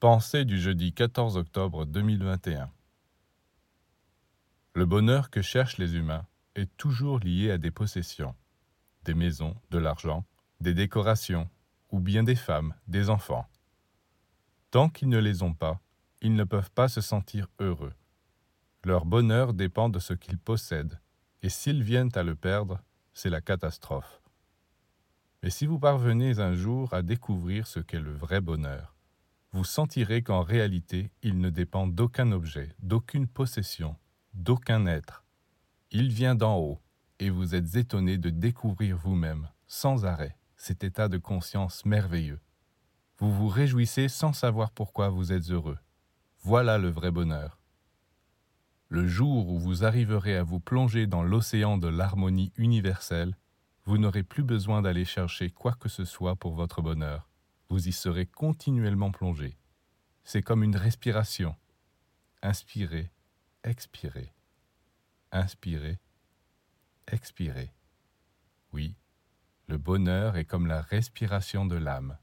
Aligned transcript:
Pensée 0.00 0.46
du 0.46 0.58
jeudi 0.58 0.94
14 0.94 1.36
octobre 1.36 1.84
2021 1.84 2.70
Le 4.72 4.86
bonheur 4.86 5.28
que 5.28 5.42
cherchent 5.42 5.76
les 5.76 5.94
humains 5.94 6.26
est 6.54 6.74
toujours 6.78 7.18
lié 7.18 7.50
à 7.50 7.58
des 7.58 7.70
possessions, 7.70 8.34
des 9.04 9.12
maisons, 9.12 9.54
de 9.70 9.76
l'argent, 9.76 10.24
des 10.62 10.72
décorations, 10.72 11.50
ou 11.90 12.00
bien 12.00 12.22
des 12.22 12.34
femmes, 12.34 12.74
des 12.88 13.10
enfants. 13.10 13.46
Tant 14.70 14.88
qu'ils 14.88 15.10
ne 15.10 15.18
les 15.18 15.42
ont 15.42 15.52
pas, 15.52 15.78
ils 16.22 16.34
ne 16.34 16.44
peuvent 16.44 16.70
pas 16.70 16.88
se 16.88 17.02
sentir 17.02 17.48
heureux. 17.58 17.92
Leur 18.86 19.04
bonheur 19.04 19.52
dépend 19.52 19.90
de 19.90 19.98
ce 19.98 20.14
qu'ils 20.14 20.38
possèdent, 20.38 20.98
et 21.42 21.50
s'ils 21.50 21.82
viennent 21.82 22.12
à 22.14 22.22
le 22.22 22.36
perdre, 22.36 22.80
c'est 23.12 23.28
la 23.28 23.42
catastrophe. 23.42 24.22
Mais 25.42 25.50
si 25.50 25.66
vous 25.66 25.78
parvenez 25.78 26.40
un 26.40 26.54
jour 26.54 26.94
à 26.94 27.02
découvrir 27.02 27.66
ce 27.66 27.80
qu'est 27.80 28.00
le 28.00 28.14
vrai 28.14 28.40
bonheur, 28.40 28.96
vous 29.52 29.64
sentirez 29.64 30.22
qu'en 30.22 30.42
réalité, 30.42 31.10
il 31.22 31.38
ne 31.40 31.50
dépend 31.50 31.86
d'aucun 31.86 32.30
objet, 32.30 32.74
d'aucune 32.80 33.26
possession, 33.26 33.96
d'aucun 34.32 34.86
être. 34.86 35.24
Il 35.90 36.12
vient 36.12 36.36
d'en 36.36 36.58
haut, 36.58 36.80
et 37.18 37.30
vous 37.30 37.54
êtes 37.54 37.74
étonné 37.74 38.16
de 38.16 38.30
découvrir 38.30 38.96
vous-même, 38.96 39.48
sans 39.66 40.04
arrêt, 40.04 40.36
cet 40.56 40.84
état 40.84 41.08
de 41.08 41.18
conscience 41.18 41.84
merveilleux. 41.84 42.40
Vous 43.18 43.32
vous 43.32 43.48
réjouissez 43.48 44.08
sans 44.08 44.32
savoir 44.32 44.70
pourquoi 44.70 45.08
vous 45.08 45.32
êtes 45.32 45.50
heureux. 45.50 45.78
Voilà 46.42 46.78
le 46.78 46.88
vrai 46.88 47.10
bonheur. 47.10 47.58
Le 48.88 49.06
jour 49.06 49.48
où 49.48 49.58
vous 49.58 49.84
arriverez 49.84 50.36
à 50.36 50.42
vous 50.42 50.60
plonger 50.60 51.06
dans 51.06 51.22
l'océan 51.22 51.76
de 51.76 51.88
l'harmonie 51.88 52.52
universelle, 52.56 53.36
vous 53.84 53.98
n'aurez 53.98 54.22
plus 54.22 54.42
besoin 54.42 54.82
d'aller 54.82 55.04
chercher 55.04 55.50
quoi 55.50 55.72
que 55.72 55.88
ce 55.88 56.04
soit 56.04 56.36
pour 56.36 56.54
votre 56.54 56.82
bonheur 56.82 57.29
vous 57.70 57.88
y 57.88 57.92
serez 57.92 58.26
continuellement 58.26 59.12
plongé. 59.12 59.56
C'est 60.24 60.42
comme 60.42 60.64
une 60.64 60.76
respiration. 60.76 61.56
Inspirez, 62.42 63.10
expirez. 63.62 64.34
Inspirez, 65.32 66.00
expirez. 67.06 67.72
Oui, 68.72 68.96
le 69.68 69.78
bonheur 69.78 70.36
est 70.36 70.44
comme 70.44 70.66
la 70.66 70.82
respiration 70.82 71.64
de 71.64 71.76
l'âme. 71.76 72.18